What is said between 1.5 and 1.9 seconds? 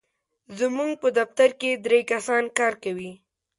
کې